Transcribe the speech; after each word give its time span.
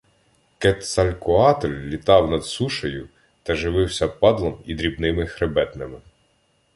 Кетцалькоатль 0.57 1.75
літав 1.81 2.31
над 2.31 2.45
сушею 2.45 3.09
та 3.43 3.55
живився 3.55 4.07
падлом 4.07 4.61
і 4.65 4.75
дрібними 4.75 5.27
хребетними. 5.27 5.99